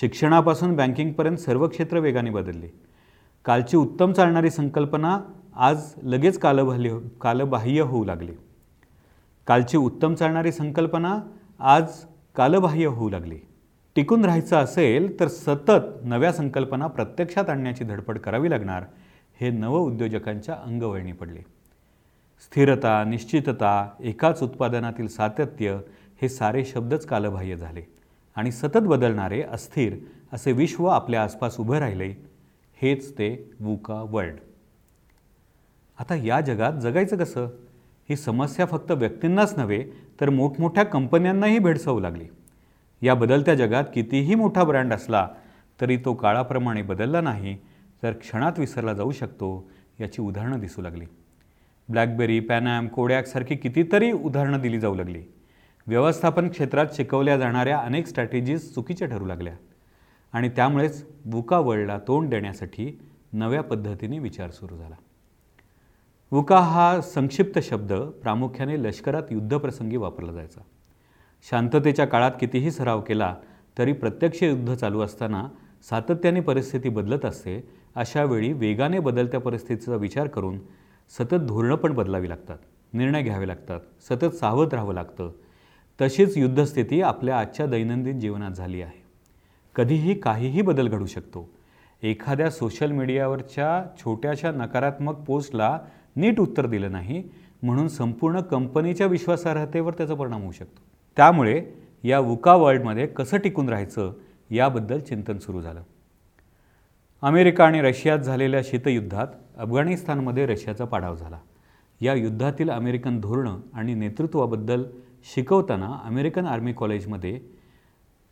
शिक्षणापासून 0.00 0.76
बँकिंगपर्यंत 0.76 1.36
सर्व 1.36 1.68
क्षेत्र 1.68 1.98
वेगाने 1.98 2.30
बदलले. 2.30 2.68
कालची 3.44 3.76
उत्तम 3.76 4.12
चालणारी 4.12 4.50
संकल्पना 4.50 5.18
आज 5.56 5.94
लगेच 6.02 6.38
कालबाह्य 6.38 6.98
कालबाह्य 7.20 7.80
होऊ 7.80 8.04
लागली. 8.04 8.32
कालची 9.46 9.76
उत्तम 9.76 10.14
चालणारी 10.14 10.52
संकल्पना 10.52 11.20
आज 11.58 12.04
कालबाह्य 12.36 12.86
होऊ 12.86 13.08
लागली. 13.10 13.38
टिकून 13.96 14.24
राहायचं 14.24 14.56
असेल 14.56 15.20
तर 15.20 15.28
सतत 15.28 16.04
नव्या 16.04 16.32
संकल्पना 16.32 16.86
प्रत्यक्षात 16.86 17.50
आणण्याची 17.50 17.84
धडपड 17.84 18.18
करावी 18.18 18.50
लागणार 18.50 18.84
हे 19.40 19.50
नवउद्योजकांच्या 19.50 20.54
अंगवळणी 20.54 21.12
पडले. 21.12 21.40
स्थिरता 22.40 23.04
निश्चितता 23.04 23.90
एकाच 24.00 24.42
उत्पादनातील 24.42 25.08
सातत्य 25.08 25.78
हे 26.22 26.28
सारे 26.28 26.64
शब्दच 26.64 27.06
कालबाह्य 27.06 27.56
झाले 27.56 27.82
आणि 28.36 28.52
सतत 28.52 28.78
बदलणारे 28.78 29.42
अस्थिर 29.42 29.96
असे 30.32 30.52
विश्व 30.52 30.86
आपल्या 30.86 31.22
आसपास 31.22 31.60
उभं 31.60 31.78
राहिले 31.78 32.12
हेच 32.82 33.12
ते 33.12 33.50
वुका 33.60 34.02
वर्ल्ड. 34.10 34.36
आता 35.98 36.14
या 36.14 36.40
जगात 36.40 36.72
जगायचं 36.72 37.16
कसं? 37.16 37.46
ही 38.10 38.16
समस्या 38.16 38.66
फक्त 38.66 38.90
व्यक्तींनाच 38.90 39.58
नव्हे 39.58 39.84
तर 40.20 40.30
मोठमोठ्या 40.30 40.84
कंपन्यांनाही 40.84 41.58
भेडसावू 41.58 42.00
लागली. 42.00 42.24
या 43.02 43.14
बदलत्या 43.14 43.54
जगात 43.54 43.84
कितीही 43.94 44.34
मोठा 44.34 44.64
ब्रँड 44.64 44.92
असला 44.92 45.28
तरी 45.80 45.96
तो 45.96 46.14
काळाप्रमाणे 46.14 46.82
बदलला 46.82 47.20
नाही 47.20 47.56
तर 48.02 48.12
क्षणात 48.12 48.52
विसरला 48.58 48.92
जाऊ 48.92 49.12
शकतो 49.12 49.70
याची 50.00 50.22
उदाहरणं 50.22 50.60
दिसू 50.60 50.82
लागली. 50.82 51.04
ब्लॅकबेरी 51.88 52.40
पॅनॅम 52.40 52.88
कोडॅकसारखी 52.88 53.56
कितीतरी 53.56 54.12
उदाहरणं 54.12 54.60
दिली 54.60 54.80
जाऊ 54.80 54.94
लागली. 54.94 55.22
व्यवस्थापन 55.86 56.48
क्षेत्रात 56.48 56.86
शिकवल्या 56.92 57.36
जाणाऱ्या 57.36 57.78
अनेक 57.78 58.06
स्ट्रॅटेजीज 58.06 58.74
चुकीच्या 58.74 59.08
ठरू 59.08 59.24
लागल्या. 59.24 59.52
आणि 60.32 60.48
त्यामुळेच 60.48 61.06
बुका 61.24 61.58
वर्ल्डला 61.58 61.98
तोंड 61.98 62.30
देण्यासाठी 62.30 63.00
नव्या 63.32 63.62
पद्धतीने 63.62 64.18
विचार 64.18 64.50
सुरू 64.50 64.76
झाला. 64.76 64.94
वुका 66.32 66.58
हा 66.58 67.00
संक्षिप्त 67.00 67.58
शब्द 67.62 67.92
प्रामुख्याने 68.22 68.76
लष्करात 68.82 69.22
युद्धप्रसंगी 69.30 69.96
वापरला 69.96 70.32
जायचा. 70.32 70.60
शांततेच्या 71.50 72.06
काळात 72.06 72.30
कितीही 72.40 72.70
सराव 72.70 73.00
केला 73.00 73.34
तरी 73.78 73.92
प्रत्यक्ष 73.92 74.42
युद्ध 74.42 74.74
चालू 74.74 75.00
असताना 75.00 75.44
सातत्याने 75.90 76.40
परिस्थिती 76.40 76.88
बदलत 76.88 77.24
असते 77.24 77.68
अशा 77.96 78.24
वेळी 78.24 78.52
वेगाने 78.52 78.98
बदलत्या 78.98 79.40
परिस्थितीचा 79.40 79.94
विचार 79.94 80.26
करून 80.26 80.58
सतत 81.18 81.34
धोरणं 81.34 81.76
पण 81.76 81.92
बदलावी 81.92 82.28
लागतात 82.28 82.58
निर्णय 82.92 83.22
घ्यावे 83.22 83.48
लागतात 83.48 83.80
सतत 84.10 84.34
सावध 84.34 84.74
राहावं 84.74 84.94
लागतं. 84.94 85.30
तशीच 86.00 86.36
युद्धस्थिती 86.36 87.02
आपल्या 87.02 87.38
आजच्या 87.38 87.66
दैनंदिन 87.66 88.20
जीवनात 88.20 88.50
झाली 88.50 88.82
आहे. 88.82 89.02
कधीही 89.74 90.14
काहीही 90.14 90.62
बदल 90.62 90.88
घडू 90.88 91.06
शकतो. 91.06 91.50
एखाद्या 92.02 92.50
सोशल 92.50 92.90
मीडियावरच्या 92.90 93.84
छोट्याशा 93.98 94.50
नकारात्मक 94.50 95.14
पोस्टला 95.14 95.78
नीट 96.16 96.40
उत्तर 96.40 96.66
दिलं 96.66 96.92
नाही 96.92 97.22
म्हणून 97.62 97.88
संपूर्ण 97.88 98.40
कंपनीच्या 98.40 99.06
विश्वासार्हतेवर 99.06 99.92
त्याचा 99.92 100.14
परिणाम 100.14 100.42
होऊ 100.42 100.52
शकतो. 100.52 100.82
त्यामुळे 101.16 101.64
या 102.04 102.20
वुका 102.20 102.54
वर्ल्डमध्ये 102.54 103.06
कसं 103.06 103.36
टिकून 103.36 103.68
राहायचं 103.68 104.12
याबद्दल 104.50 104.98
चिंतन 104.98 105.38
सुरू 105.38 105.60
झालं. 105.60 105.82
अमेरिका 107.22 107.64
आणि 107.64 107.80
रशियात 107.80 108.18
झालेल्या 108.18 108.60
शीतयुद्धात 108.64 109.26
अफगाणिस्तानमध्ये 109.56 110.46
रशियाचा 110.46 110.84
पाडाव 110.84 111.16
झाला. 111.16 111.38
या 112.00 112.14
युद्धातील 112.14 112.70
अमेरिकन 112.70 113.20
धोरणं 113.20 113.60
आणि 113.74 113.94
नेतृत्वाबद्दल 113.94 114.84
शिकवताना 115.34 116.00
अमेरिकन 116.04 116.46
आर्मी 116.46 116.72
कॉलेजमध्ये 116.72 117.40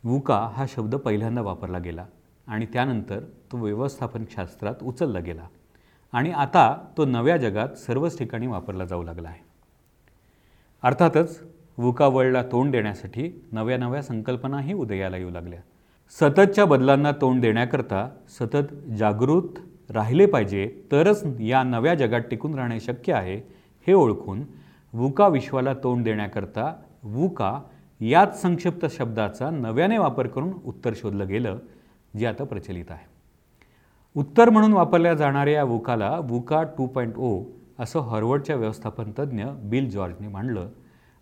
वुका 0.03 0.49
हा 0.53 0.65
शब्द 0.69 0.95
पहिल्यांदा 0.95 1.41
वापरला 1.41 1.79
गेला 1.79 2.05
आणि 2.47 2.65
त्यानंतर 2.65 3.19
तो 3.51 3.57
व्यवस्थापनशास्त्रात 3.57 4.75
उचलला 4.81 5.19
गेला. 5.19 5.47
आणि 6.13 6.31
आता 6.31 6.77
तो 6.97 7.05
नव्या 7.05 7.37
जगात 7.37 7.77
सर्वच 7.77 8.17
ठिकाणी 8.17 8.47
वापरला 8.47 8.85
जाऊ 8.85 9.03
लागला 9.03 9.29
आहे. 9.29 9.43
अर्थातच 10.83 11.41
वुका 11.77 12.07
वर्ल्डला 12.07 12.43
तोंड 12.43 12.71
देण्यासाठी 12.71 13.29
नव्या 13.51 13.77
नव्या 13.77 14.01
संकल्पनाही 14.01 14.73
उदयाला 14.73 15.17
येऊ 15.17 15.29
लागल्या. 15.29 15.59
सततच्या 16.19 16.65
बदलांना 16.65 17.11
तोंड 17.11 17.41
देण्याकरता 17.41 18.07
सतत 18.29 18.73
जागृत 18.97 19.59
राहिले 19.89 20.25
पाहिजे 20.25 20.67
तरच 20.91 21.23
या 21.39 21.63
नव्या 21.63 21.95
जगात 21.95 22.21
टिकून 22.21 22.55
राहणे 22.55 22.79
शक्य 22.79 23.13
आहे 23.13 23.35
हे 23.87 23.93
ओळखून 23.93 24.43
वुका 24.93 25.27
विश्वाला 25.27 25.73
तोंड 25.73 26.03
देण्याकरता 26.03 26.73
वुका 27.03 27.59
याच 28.01 28.41
संक्षिप्त 28.41 28.85
शब्दाचा 28.91 29.49
नव्याने 29.49 29.97
वापर 29.97 30.27
करून 30.27 30.53
उत्तर 30.65 30.93
शोधलं 30.95 31.27
गेलं 31.27 31.57
जे 32.17 32.25
आता 32.25 32.43
प्रचलित 32.43 32.85
आहे. 32.89 33.14
उत्तर 34.15 34.49
म्हणून 34.49 34.73
वापरल्या 34.73 35.13
जाणाऱ्या 35.13 35.53
या 35.53 35.63
वुकाला 35.63 36.09
वुका 36.29 36.61
टू 36.77 36.85
पॉईंट 36.87 37.17
ओ 37.17 37.43
असं 37.79 37.99
हॉर्वर्डच्या 37.99 38.55
व्यवस्थापन 38.55 39.11
तज्ज्ञ 39.17 39.45
बिल 39.63 39.89
जॉर्जने 39.89 40.27
मांडलं 40.27 40.69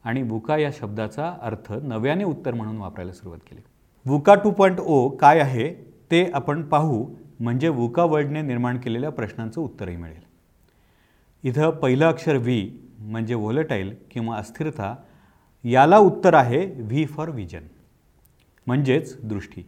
आणि 0.06 0.22
वुका 0.22 0.58
या 0.58 0.70
शब्दाचा 0.80 1.34
अर्थ 1.42 1.72
नव्याने 1.84 2.24
उत्तर 2.24 2.54
म्हणून 2.54 2.78
वापरायला 2.78 3.12
सुरुवात 3.12 3.40
केली. 3.50 3.62
वुका 4.06 4.36
टू 4.36 4.52
पॉईंट 4.52 4.80
ओ 4.80 5.08
काय 5.10 5.40
आहे 5.40 5.74
ते 6.12 6.24
आपण 6.34 6.62
पाहू 6.62 7.06
म्हणजे 7.40 7.70
वुका 7.70 8.04
वर्ल्डने 8.04 8.42
निर्माण 8.42 8.78
केलेल्या 8.78 9.10
प्रश्नांचं 9.10 9.62
उत्तरही 9.62 9.96
मिळेल. 9.96 10.22
इथं 11.44 11.70
पहिलं 11.70 12.06
अक्षर 12.06 12.38
व्ही 12.38 12.72
म्हणजे 13.00 13.36
व्होलेटाईल 13.36 13.94
किंवा 14.12 14.38
अस्थिरता 14.38 14.96
याला 15.64 15.98
उत्तर 15.98 16.34
आहे 16.34 16.66
व्ही 16.66 17.06
फॉर 17.06 17.30
विजन 17.30 17.68
म्हणजेच 18.68 19.18
दृष्टी. 19.24 19.64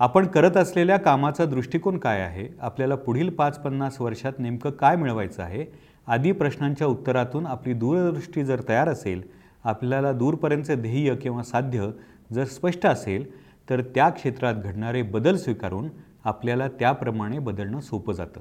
आपण 0.00 0.26
करत 0.26 0.56
असलेल्या 0.56 0.96
कामाचा 0.96 1.44
दृष्टिकोन 1.44 1.98
काय 1.98 2.20
आहे? 2.20 2.46
आपल्याला 2.60 2.94
पुढील 2.94 3.30
पाच 3.30 3.58
पन्नास 3.58 4.00
वर्षात 4.00 4.32
नेमकं 4.38 4.70
काय 4.70 4.96
मिळवायचं 4.96 5.42
आहे? 5.42 5.64
आदी 6.06 6.32
प्रश्नांच्या 6.32 6.86
उत्तरातून 6.86 7.46
आपली 7.46 7.72
दूरदृष्टी 7.72 8.44
जर 8.44 8.60
तयार 8.68 8.88
असेल 8.88 9.22
आपल्याला 9.64 10.12
दूरपर्यंतचे 10.12 10.74
ध्येय 10.74 11.14
किंवा 11.16 11.42
साध्य 11.42 11.90
जर 12.32 12.44
स्पष्ट 12.44 12.86
असेल 12.86 13.26
तर 13.70 13.80
त्या 13.80 14.08
क्षेत्रात 14.08 14.54
घडणारे 14.54 15.02
बदल 15.02 15.36
स्वीकारून 15.36 15.88
आपल्याला 16.24 16.68
त्याप्रमाणे 16.68 17.38
बदलणं 17.38 17.80
सोपं 17.80 18.12
जातं. 18.12 18.40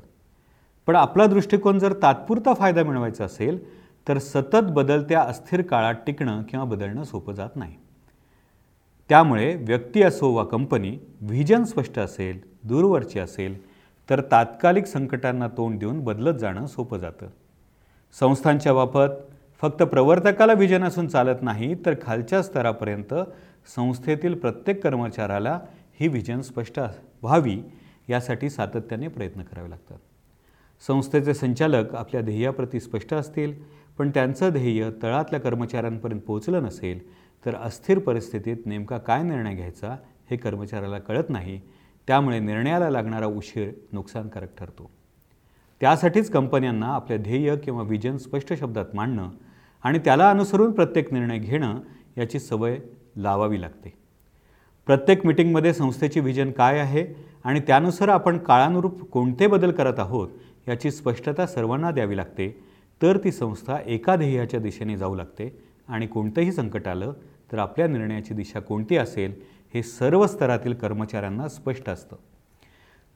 पण 0.88 0.96
आपला 0.96 1.26
दृष्टिकोन 1.26 1.80
जर 1.80 1.94
तात्पुरता 1.94 2.54
फायदा 2.54 2.84
मिळवायचा 2.84 3.26
असेल 3.26 3.60
तर 4.08 4.18
सतत 4.18 4.72
बदलत्या 4.72 5.22
अस्थिर 5.22 5.62
काळात 5.62 5.96
टिकणं 6.08 6.42
किंवा 6.44 6.66
बदलणं 6.66 7.04
सोपं 7.04 7.34
जात 7.34 7.56
नाही. 7.56 7.76
त्यामुळे 9.10 9.56
व्यक्ती 9.56 10.02
असो 10.04 10.32
वा 10.32 10.44
कंपनी 10.44 10.98
व्हिजन 11.22 11.64
स्पष्ट 11.64 12.00
असेल 12.00 12.40
दूरवरची 12.64 13.20
असेल 13.20 13.58
तर 14.10 14.22
तात्कालिक 14.22 14.86
संकटांना 14.86 15.48
तोंड 15.48 15.80
देऊन 15.80 16.00
बदलत 16.04 16.38
जाणं 16.40 16.66
सोपं 16.66 16.98
जातं. 16.98 17.28
संस्थांच्या 18.20 18.74
बाबत 18.74 19.16
फक्त 19.62 19.84
प्रवर्तकाला 19.84 20.54
व्हिजन 20.54 20.84
असून 20.84 21.08
चालत 21.08 21.42
नाही 21.42 21.74
तर 21.86 21.94
खालच्या 22.02 22.42
स्तरापर्यंत 22.44 23.14
संस्थेतील 23.76 24.34
प्रत्येक 24.34 24.84
कर्मचाऱ्याला 24.84 25.60
ही 26.00 26.08
व्हिजन 26.08 26.42
स्पष्ट 26.42 26.80
व्हावी 27.22 27.58
यासाठी 28.10 28.50
सातत्याने 28.50 29.08
प्रयत्न 29.08 29.42
करावे 29.42 29.70
लागतात. 29.70 29.98
संस्थेचे 30.88 31.34
संचालक 31.34 31.96
आपल्या 31.96 32.22
ध्येयाप्रती 32.22 32.80
स्पष्ट 32.80 33.14
असतील 33.14 33.54
पण 33.98 34.10
त्यांचं 34.10 34.50
ध्येय 34.50 34.90
तळातल्या 35.04 35.40
कर्मचाऱ्यांपर्यंत 35.40 36.22
पोहोचलं 36.22 36.64
नसेल 36.64 37.00
तर 37.46 37.56
अस्थिर 37.56 38.00
परिस्थितीत 38.00 38.58
नेमका 38.66 38.98
काय 38.98 39.24
निर्णय 39.24 39.56
घ्यायचा 39.56 39.96
हे 40.32 40.38
कर्मचाऱ्याला 40.38 41.00
कळत 41.00 41.30
नाही. 41.30 41.62
त्यामुळे 42.08 42.40
निर्णयाला 42.40 42.90
लागणारा 42.90 43.26
उशीर 43.26 43.72
नुकसानकारक 43.92 44.58
ठरतो. 44.58 44.92
त्यासाठीच 45.82 46.32
कंपन्यांना 46.32 46.88
आपले 46.88 47.18
ध्येय 47.18 47.56
किंवा 47.56 47.84
विजन 47.84 48.18
स्पष्ट 48.18 48.54
शब्दात 48.54 48.86
मांडणं 48.94 49.30
आणि 49.84 50.00
त्याला 50.00 50.30
अनुसरून 50.30 50.72
प्रत्येक 50.72 51.14
निर्णय 51.14 51.38
घेणं 51.38 51.80
याची 52.18 52.40
सवय 52.40 52.78
लावावी 53.18 53.62
लागते. 53.62 53.94
प्रत्येक 54.86 55.26
मिटिंगमध्ये 55.26 55.74
संस्थेची 55.74 56.20
व्हिजन 56.20 56.52
काय 56.52 56.80
आहे 56.80 57.06
आणि 57.44 57.60
त्यानुसार 57.60 58.08
आपण 58.08 58.38
काळानुरूप 58.38 59.10
कोणते 59.10 59.48
बदल 59.48 59.72
करत 59.72 60.00
आहोत 60.00 60.28
याची 60.68 60.92
स्पष्टता 60.92 61.46
सर्वांना 61.46 61.92
द्यावी 61.92 62.18
लागते. 62.18 62.64
तर 63.02 63.18
ती 63.18 63.32
संस्था 63.32 63.78
एका 63.86 64.16
ध्येयाच्या 64.16 64.60
दिशेने 64.60 64.98
जाऊ 64.98 65.16
लागते. 65.16 65.69
आणि 65.90 66.08
कोणतंही 66.08 66.52
संकट 66.52 66.88
आलं 66.88 67.14
तर 67.52 67.58
आपल्या 67.58 67.88
निर्णयाची 67.88 68.34
दिशा 68.34 68.60
कोणती 68.60 68.98
असेल 68.98 69.34
हे 69.74 69.84
सर्व 69.84 70.28
स्तरातील 70.28 70.74
कर्मचाऱ्यांना 70.74 71.48
स्पष्ट 71.48 71.90
असतं. 71.90 72.16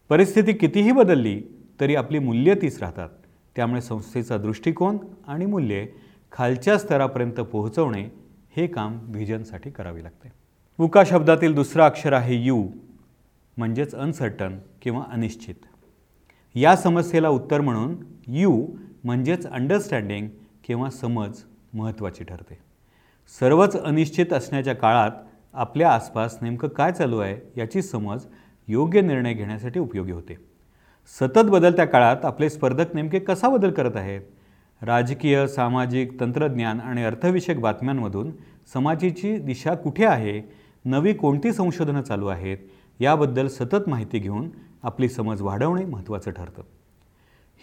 परिस्थिती 0.10 0.54
कितीही 0.54 0.92
बदलली 0.92 1.42
तरी 1.80 1.96
आपली 1.96 2.20
मूल्य 2.20 2.56
तीच 2.56 2.80
राहतात. 2.80 3.10
त्यामुळे 3.56 3.82
संस्थेचा 3.82 4.38
दृष्टिकोन 4.38 4.98
आणि 5.28 5.46
मूल्ये 5.46 5.88
खालच्या 6.32 6.78
स्तरापर्यंत 6.78 7.34
पोहोचवणे 7.34 8.08
हे 8.58 8.68
काम 8.68 9.00
व्हिजनसाठी 9.02 9.70
करावे 9.70 10.04
लागते. 10.04 10.32
उका 10.80 11.04
शब्दातील 11.06 11.56
दुसरं 11.56 11.84
अक्षर 11.84 12.14
आहे 12.14 12.46
यू 12.46 12.68
म्हणजेच 13.58 13.96
अनसर्टन 13.96 14.58
किंवा 14.82 15.04
अनिश्चित. 15.12 15.56
या 16.56 16.76
समस्येला 16.76 17.30
उत्तर 17.30 17.62
म्हणून 17.62 17.96
यू 18.28 18.68
म्हणजेच 19.04 19.48
अंडरस्टँडिंग 19.48 20.28
किंवा 20.64 20.90
समज 20.90 21.38
महत्त्वाची 21.74 22.24
ठरते. 22.24 22.58
सर्वच 23.40 23.82
अनिश्चित 23.82 24.34
असण्याच्या 24.34 24.76
काळात 24.76 25.12
आपल्या 25.54 25.92
आसपास 25.92 26.38
नेमकं 26.42 26.68
काय 26.68 26.92
चालू 26.92 27.20
आहे 27.20 27.60
याची 27.62 27.82
समज 27.82 28.26
योग्य 28.68 29.02
निर्णय 29.02 29.34
घेण्यासाठी 29.34 29.80
उपयोगी 29.80 30.12
होते. 30.12 30.36
सतत 31.20 31.40
बदलत्या 31.40 31.86
काळात 31.86 32.18
आपले 32.24 32.50
स्पर्धक 32.50 32.96
नेमके 32.96 33.20
कसा 33.20 33.50
बदल 33.50 33.72
करत 33.72 33.98
आहेत? 33.98 34.22
राजकीय 34.82 35.48
सामाजिक 35.48 36.20
तंत्रज्ञान 36.20 36.80
आणि 36.80 37.04
अर्थविषयक 37.04 37.60
बातम्यांमधून 37.60 38.32
समाजाची 38.74 39.38
दिशा 39.38 39.76
कुठे 39.76 40.06
आहे? 40.06 40.42
नवी 40.86 41.14
कोणती 41.14 41.54
संशोधनं 41.54 42.02
चालू 42.02 42.28
आहेत? 42.28 42.58
याबद्दल 43.00 43.48
सतत 43.48 43.90
माहिती 43.90 44.20
घेऊन 44.20 44.50
आपली 44.84 45.10
समज 45.10 45.42
वाढवणे 45.42 45.86
महत्त्वाचं 45.86 46.32
ठरतं. 46.32 46.62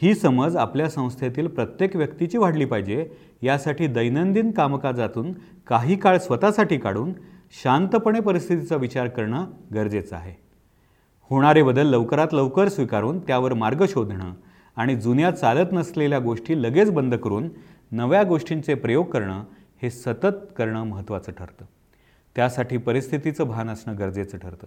ही 0.03 0.15
समज 0.15 0.57
आपल्या 0.57 0.89
संस्थेतील 0.89 1.47
प्रत्येक 1.47 1.97
व्यक्तीची 1.97 2.39
वाढली 2.39 2.65
पाहिजे 2.65 3.11
यासाठी 3.43 3.87
दैनंदिन 3.87 4.51
कामकाजातून 4.51 5.33
काही 5.67 5.97
काळ 5.97 6.19
स्वतःसाठी 6.19 6.79
काढून 6.79 7.13
शांतपणे 7.63 8.21
परिस्थितीचा 8.21 8.77
विचार 8.77 9.09
करणं 9.09 9.47
गरजेचं 9.75 10.17
आहे. 10.17 10.35
होणारे 11.23 11.63
बदल 11.63 11.87
लवकरात 11.87 12.29
लवकर 12.33 12.69
स्वीकारून 12.69 13.19
त्यावर 13.19 13.55
मार्ग 13.55 13.85
शोधणं 13.89 14.33
आणि 14.77 14.97
जुन्या 14.97 15.31
चालत 15.31 15.67
नसलेल्या 15.73 16.19
गोष्टी 16.19 16.63
लगेच 16.63 16.91
बंद 16.91 17.15
करून 17.15 17.49
नव्या 17.93 18.23
गोष्टींचे 18.23 18.75
प्रयोग 18.75 19.07
करणं 19.07 19.45
हे 19.83 19.91
सतत 19.91 20.53
करणं 20.57 20.85
महत्त्वाचं 20.85 21.33
ठरतं. 21.33 21.65
त्यासाठी 22.37 22.77
परिस्थितीचं 22.77 23.45
भान 23.45 23.71
असणं 23.71 23.99
गरजेचं 23.99 24.39
ठरतं. 24.39 24.67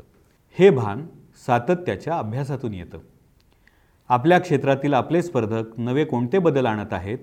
हे 0.59 0.69
भान 0.69 1.05
सातत्याच्या 1.45 2.17
अभ्यासातून 2.17 2.73
येतं. 2.73 2.97
आपल्या 4.09 4.39
क्षेत्रातील 4.39 4.93
आपले 4.93 5.21
स्पर्धक 5.21 5.63
नवे 5.77 6.05
कोणते 6.05 6.39
बदल 6.39 6.65
आणत 6.65 6.93
आहेत? 6.93 7.17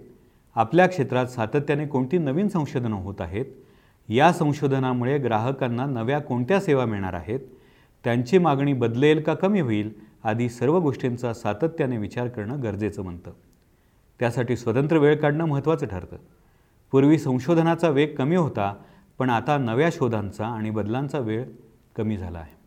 आपल्या 0.55 0.87
क्षेत्रात 0.87 1.27
सातत्याने 1.27 1.87
कोणती 1.87 2.19
नवीन 2.19 2.49
संशोधनं 2.49 2.97
होत 2.97 3.21
आहेत? 3.21 3.45
या 4.09 4.33
संशोधनामुळे 4.33 5.19
ग्राहकांना 5.19 5.87
नव्या 5.87 6.19
कोणत्या 6.19 6.61
सेवा 6.61 6.85
मिळणार 6.85 7.15
आहेत? 7.15 7.41
त्यांची 8.05 8.39
मागणी 8.39 8.73
बदलेल 8.73 9.23
का 9.23 9.35
कमी 9.35 9.61
होईल? 9.61 9.91
आदी 10.25 10.49
सर्व 10.49 10.79
गोष्टींचा 10.79 11.33
सातत्याने 11.35 11.97
विचार 11.97 12.29
करणं 12.29 12.63
गरजेचं 12.63 13.03
म्हणतं 13.03 13.31
त्यासाठी 14.19 14.57
स्वतंत्र 14.57 14.99
वेळ 14.99 15.17
काढणं 15.17 15.45
महत्त्वाचं 15.45 15.87
ठरतं. 15.87 16.17
पूर्वी 16.93 17.19
संशोधनाचा 17.19 17.89
वेग 17.89 18.15
कमी 18.15 18.37
होता 18.37 18.75
पण 19.19 19.31
आता 19.31 19.59
नव्या 19.59 19.89
शोधांचा 19.93 20.47
आणि 20.47 20.71
बदलांचा 20.71 21.19
वेळ 21.19 21.45
कमी 21.97 22.17
झाला 22.17 22.39
आहे. 22.39 22.60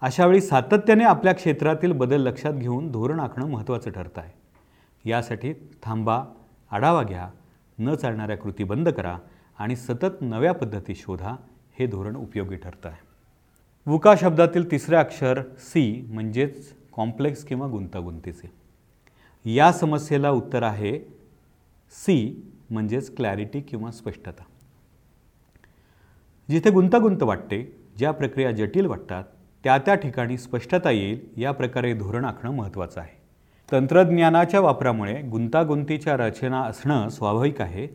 अशावेळी 0.00 0.40
सातत्याने 0.40 1.04
आपल्या 1.04 1.32
क्षेत्रातील 1.32 1.92
बदल 1.92 2.20
लक्षात 2.20 2.52
घेऊन 2.52 2.92
धोरण 2.92 3.20
आखणं 3.20 3.46
महत्त्वाचं 3.46 3.90
ठरतं 3.90 4.20
आहे. 4.20 4.32
यासाठी 5.10 5.52
थांबा 5.82 6.24
आढावा 6.70 7.02
घ्या 7.02 7.30
न 7.78 7.94
चालणाऱ्या 7.94 8.36
कृती 8.38 8.64
बंद 8.64 8.88
करा 8.88 9.18
आणि 9.58 9.76
सतत 9.76 10.20
नव्या 10.20 10.52
पद्धती 10.52 10.94
शोधा 10.94 11.36
हे 11.78 11.86
धोरण 11.86 12.16
उपयोगी 12.16 12.56
ठरतं 12.56 12.88
आहे. 12.88 13.06
वुका 13.86 14.14
शब्दातील 14.16 14.70
तिसरे 14.70 14.96
अक्षर 14.96 15.42
सी 15.58 16.06
म्हणजेच 16.08 16.74
कॉम्प्लेक्स 16.92 17.44
किंवा 17.44 17.68
गुंतागुंतीचे. 17.70 18.52
या 19.54 19.72
समस्येला 19.72 20.30
उत्तर 20.30 20.62
आहे 20.62 20.98
सी 21.90 22.50
म्हणजेच 22.70 23.16
क्लॅरिटी 23.16 23.60
किंवा 23.60 23.90
स्पष्टता. 23.90 24.44
जिथे 26.50 26.70
गुंतागुंत 26.70 27.22
वाटते 27.22 27.80
ज्या 27.98 28.12
प्रक्रिया 28.12 28.50
जटिल 28.50 28.86
वाटतात 28.86 29.24
त्या 29.64 29.78
त्या 29.78 29.94
ठिकाणी 29.94 30.38
स्पष्टता 30.38 30.90
येईल 30.90 31.18
या 31.36 31.52
प्रकारे 31.52 31.94
धोरण 31.94 32.24
आखणं 32.24 32.50
महत्त्वाचं 32.50 33.00
आहे. 33.00 33.18
तंत्रज्ञानाच्या 33.72 34.60
वापरामुळे 34.60 35.22
गुंतागुंतीच्या 35.22 36.16
रचना 36.16 36.60
असणं 36.62 37.08
स्वाभाविक 37.08 37.60
आहे 37.60 37.86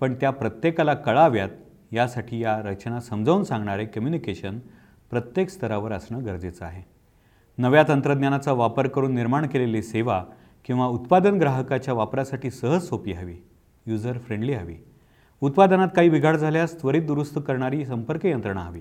पण 0.00 0.14
त्या 0.14 0.30
प्रत्येकाला 0.30 0.94
कळाव्यात 0.94 1.48
यासाठी 1.92 2.42
या 2.42 2.60
रचना 2.64 3.00
समजावून 3.00 3.44
सांगणारे 3.44 3.84
कम्युनिकेशन 3.84 4.58
प्रत्येक 5.10 5.50
स्तरावर 5.50 5.92
असणं 5.92 6.24
गरजेचं 6.24 6.64
आहे. 6.64 6.82
नव्या 7.58 7.84
तंत्रज्ञानाचा 7.88 8.52
वापर 8.52 8.88
करून 8.88 9.14
निर्माण 9.14 9.46
केलेली 9.46 9.82
सेवा 9.82 10.24
किंवा 10.64 10.86
उत्पादन 10.86 11.34
ग्राहकाच्या 11.38 11.94
वापरासाठी 11.94 12.50
सहज 12.50 12.82
सोपी 12.82 13.12
हवी 13.12 13.36
युजर 13.86 14.18
फ्रेंडली 14.18 14.52
हवी. 14.52 14.76
उत्पादनात 15.40 15.88
काही 15.96 16.08
बिघाड 16.08 16.36
झाल्यास 16.36 16.82
त्वरित 16.82 17.02
दुरुस्त 17.02 17.38
करणारी 17.46 17.86
संपर्क 17.86 18.26
यंत्रणा 18.26 18.60
हवी. 18.60 18.80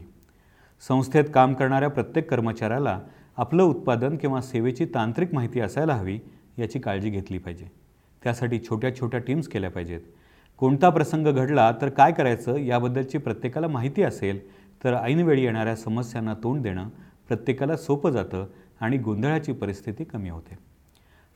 संस्थेत 0.81 1.23
काम 1.33 1.53
करणाऱ्या 1.53 1.89
प्रत्येक 1.89 2.29
कर्मचाऱ्याला 2.29 2.99
आपलं 3.37 3.63
उत्पादन 3.63 4.17
किंवा 4.17 4.41
सेवेची 4.41 4.85
तांत्रिक 4.85 5.33
माहिती 5.33 5.59
असायला 5.59 5.95
हवी 5.95 6.19
याची 6.57 6.79
काळजी 6.79 7.09
घेतली 7.09 7.37
पाहिजे. 7.37 7.65
त्यासाठी 8.23 8.59
छोट्या 8.59 8.95
छोट्या 8.95 9.19
टीम्स 9.19 9.47
केल्या 9.47 9.71
पाहिजेत. 9.71 9.99
कोणता 10.57 10.89
प्रसंग 10.89 11.27
घडला 11.27 11.71
तर 11.81 11.89
काय 11.89 12.11
करायचं 12.11 12.57
याबद्दलची 12.57 13.17
प्रत्येकाला 13.17 13.67
माहिती 13.67 14.03
असेल 14.03 14.39
तर 14.83 14.93
ऐनवेळी 14.93 15.43
येणाऱ्या 15.43 15.75
समस्यांना 15.75 16.33
तोंड 16.33 16.61
देणं 16.61 16.89
प्रत्येकाला 17.27 17.77
सोपं 17.77 18.09
जातं 18.09 18.45
आणि 18.79 18.97
गोंधळाची 18.97 19.51
परिस्थिती 19.51 20.03
कमी 20.03 20.29
होते. 20.29 20.57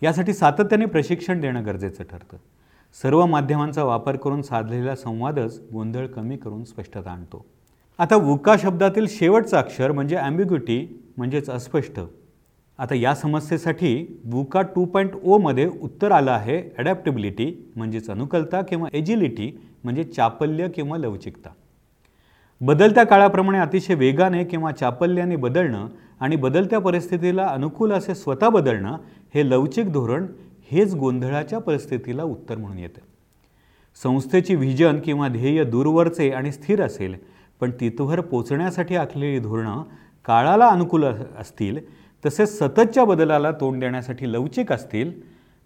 यासाठी 0.02 0.34
सातत्याने 0.34 0.86
प्रशिक्षण 0.86 1.39
देणं 1.39 1.65
गरजेचं 1.65 2.04
ठरतं. 2.04 2.38
सर्व 3.02 3.26
माध्यमांचा 3.26 3.84
वापर 3.84 4.15
करून 4.15 4.41
साधलेला 4.41 4.95
संवादच 4.95 5.62
गोंधळ 5.73 6.08
कमी 6.08 6.38
करून 6.38 6.63
स्पष्टता 6.63 7.12
आणतो. 7.12 7.45
आता 7.99 8.15
वुका 8.15 8.55
शब्दातील 8.62 9.05
शेवटचं 9.10 9.57
अक्षर 9.57 9.91
म्हणजे 9.91 10.15
ॲम्बिग्युटी 10.15 10.77
म्हणजेच 11.17 11.49
अस्पष्ट. 11.49 11.99
आता 12.79 12.95
या 12.95 13.13
समस्येसाठी 13.15 14.19
वुका 14.31 14.62
टू 14.75 14.83
पॉईंट 14.86 15.12
ओमध्ये 15.23 15.65
उत्तर 15.81 16.12
आलं 16.12 16.31
आहे 16.31 16.62
ॲडॅप्टेबिलिटी 16.77 17.51
म्हणजेच 17.75 18.10
अनुकलता 18.10 18.62
किंवा 18.62 18.89
एजिलिटी 18.93 19.49
म्हणजे 19.83 20.03
चापल्य 20.03 20.67
किंवा 20.75 20.97
लवचिकता. 20.97 21.49
बदलत्या 22.62 23.03
काळाप्रमाणे 23.03 23.60
अतिशय 23.60 23.95
वेगाने 23.95 24.43
किंवा 24.43 24.71
चापल्याने 24.71 25.36
बदलणं 25.36 25.88
आणि 26.19 26.36
बदलत्या 26.36 26.79
परिस्थितीला 26.79 27.47
अनुकूल 27.47 27.91
असे 27.91 28.15
स्वतः 28.15 28.49
बदलणं 28.49 28.97
हे 29.36 29.49
लवचिक 29.49 29.91
धोरण 29.91 30.25
हेच 30.71 30.93
गोंधळाच्या 30.95 31.60
परिस्थितीला 31.60 32.23
उत्तर 32.23 32.57
म्हणून 32.57 32.77
येतं. 32.79 33.01
संस्थेची 34.03 34.55
व्हिजन 34.55 34.99
किंवा 34.99 35.27
ध्येय 35.27 35.63
दूरवरचे 35.63 36.29
आणि 36.29 36.51
स्थिर 36.51 36.81
असेल 36.81 37.15
पण 37.62 37.72
तिथवर 37.72 38.20
पोचण्यासाठी 38.22 38.96
आखलेली 38.96 39.39
धोरणं 39.39 39.84
काळाला 40.26 40.67
अनुकूल 40.67 41.06
असतील 41.39 41.80
तसेच 42.24 42.58
सततच्या 42.60 43.04
बदलाला 43.06 43.52
तोंड 43.52 43.80
देण्यासाठी 43.80 44.32
लवचिक 44.34 44.72
असतील 44.72 45.12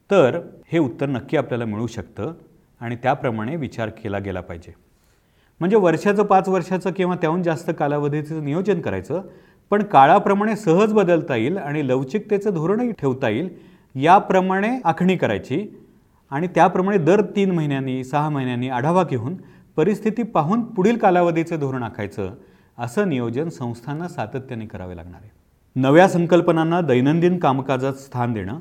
तर 0.10 0.39
हे 0.71 0.80
उत्तर 0.80 1.06
नक्की 1.06 1.38
आपल्याला 1.38 1.65
मिळू 1.65 1.88
शकतं 1.88 2.34
आणि 2.82 2.95
त्याप्रमाणे 2.95 3.56
विचार 3.56 3.89
केला 3.89 4.19
गेला 4.19 4.41
पाहिजे. 4.41 4.71
म्हणजे 5.60 5.75
वर्षाचं 5.75 6.23
पाच 6.23 6.49
वर्षाचं 6.49 6.91
किंवा 6.91 7.15
त्याहून 7.15 7.43
जास्त 7.43 7.71
कालावधीचं 7.80 8.43
नियोजन 8.45 8.82
करायचं 8.82 9.21
पण 9.69 9.84
काळाप्रमाणे 9.84 10.56
सहज 10.56 10.93
बदलता 10.93 11.36
येईल 11.36 11.58
आणि 11.58 11.88
लवचिकतेचं 11.88 12.54
धोरणही 12.54 12.91
ठेवता 12.91 13.30
येईल 13.30 13.49
याप्रमाणे 13.95 14.69
आखणी 14.84 15.15
करायची 15.17 15.67
आणि 16.32 16.47
त्याप्रमाणे 16.47 16.97
दर 16.97 17.21
तीन 17.36 17.51
महिन्यांनी 17.51 18.04
सहा 18.04 18.30
महिन्यांनी 18.30 18.69
आढावा 18.69 19.04
घेऊन 19.04 19.36
परिस्थिती 19.75 20.23
पाहून 20.23 20.62
पुढील 20.62 20.97
कालावधीचे 20.97 21.57
धोरण 21.57 21.84
आखायचं 21.84 22.34
असं 22.77 23.10
नियोजन 23.10 23.49
संस्थांना 23.49 24.07
सातत्याने 24.07 24.65
करावे 24.65 24.95
लागणार 24.95 25.19
आहे. 25.21 25.29
नव्या 25.75 26.10
संकल्पनांना 26.10 26.81
दैनंदिन 26.81 27.39
कामकाजात 27.39 27.93
स्थान 27.93 28.34
देणं 28.34 28.60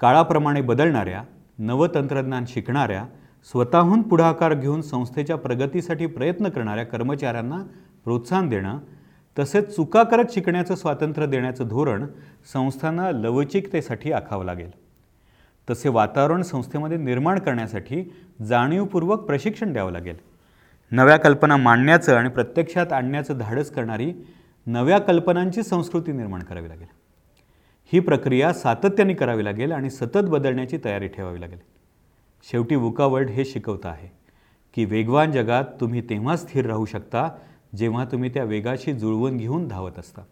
काळाप्रमाणे 0.00 0.60
बदलणाऱ्या 0.60 1.22
नवतंत्रज्ञान 1.58 2.44
शिकणाऱ्या 2.48 3.04
स्वतःहून 3.52 4.02
पुढाकार 4.02 4.54
घेऊन 4.54 4.82
संस्थेच्या 4.82 5.36
प्रगतीसाठी 5.36 6.06
प्रयत्न 6.06 6.48
करणाऱ्या 6.48 6.84
कर्मचाऱ्यांना 6.84 7.62
प्रोत्साहन 8.04 8.48
देणं 8.48 8.78
तसेच 9.38 9.76
चुका 9.76 10.02
करत 10.02 10.24
शिकण्याचं 10.30 10.74
स्वातंत्र्य 10.74 11.26
देण्याचं 11.26 11.68
धोरण 11.68 12.06
संस्थांना 12.52 13.10
लवचिकतेसाठी 13.10 14.12
आखावं 14.12 14.44
लागेल. 14.44 14.70
तसे 15.70 15.88
वातावरण 15.88 16.42
संस्थेमध्ये 16.42 16.96
निर्माण 16.96 17.38
करण्यासाठी 17.38 18.12
जाणीवपूर्वक 18.48 19.20
प्रशिक्षण 19.20 19.72
द्यावं 19.72 19.92
लागेल. 19.92 20.33
नव्या 20.94 21.16
कल्पना 21.16 21.56
मांडण्याचं 21.56 22.16
आणि 22.16 22.28
प्रत्यक्षात 22.28 22.92
आणण्याचं 22.92 23.38
धाडस 23.38 23.70
करणारी 23.70 24.12
नव्या 24.66 24.98
कल्पनांची 24.98 25.62
संस्कृती 25.62 26.12
निर्माण 26.12 26.42
करावी 26.42 26.68
लागेल. 26.68 26.86
ही 27.92 28.00
प्रक्रिया 28.00 28.52
सातत्याने 28.52 29.14
करावी 29.14 29.44
लागेल 29.44 29.72
आणि 29.72 29.90
सतत 29.90 30.18
बदलण्याची 30.18 30.78
तयारी 30.84 31.08
ठेवावी 31.08 31.40
लागेल. 31.40 31.58
शेवटी 32.50 32.74
वुका 32.74 33.06
वर्ल्ड 33.06 33.30
हे 33.30 33.44
शिकवतं 33.44 33.88
आहे 33.88 34.12
की 34.74 34.84
वेगवान 34.84 35.32
जगात 35.32 35.64
तुम्ही 35.80 36.00
तेव्हा 36.00 36.36
स्थिर 36.36 36.66
राहू 36.66 36.84
शकता 36.84 37.28
जेव्हा 37.76 38.04
तुम्ही 38.04 38.30
त्या 38.34 38.44
वेगाशी 38.44 38.92
जुळवून 38.92 39.36
घेऊन 39.36 39.68
धावत 39.68 39.98
असता. 39.98 40.22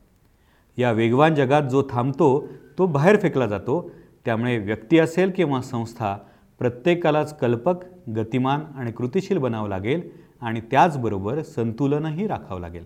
या 0.78 0.92
वेगवान 0.92 1.34
जगात 1.34 1.62
जो 1.62 1.88
थांबतो 1.90 2.48
तो 2.78 2.86
बाहेर 2.86 3.16
फेकला 3.22 3.46
जातो. 3.46 3.90
त्यामुळे 4.24 4.58
व्यक्ती 4.58 4.98
असेल 4.98 5.30
किंवा 5.30 5.62
संस्था 5.62 6.16
प्रत्येकालाच 6.58 7.38
कल्पक 7.38 7.74
गतिमान 8.16 8.60
आणि 8.76 8.92
कृतिशील 8.92 9.38
बनावं 9.38 9.68
लागेल. 9.68 10.21
आणि 10.42 10.60
त्याचबरोबर 10.60 11.42
संतुलनही 11.42 12.26
राखावं 12.26 12.60
लागेल. 12.60 12.84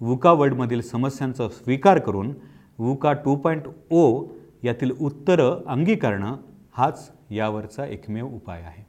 वुका 0.00 0.32
वर्ल्डमधील 0.32 0.80
समस्यांचा 0.80 1.48
स्वीकार 1.48 1.98
करून 1.98 2.32
वुका 2.78 3.12
टू 3.12 3.34
पॉईंट 3.36 3.62
ओ 3.90 4.24
यातील 4.62 4.92
उत्तरं 5.00 5.64
अंगीकारणं 5.66 6.36
हाच 6.72 7.10
यावरचा 7.30 7.86
एकमेव 7.86 8.26
उपाय 8.26 8.62
आहे. 8.62 8.81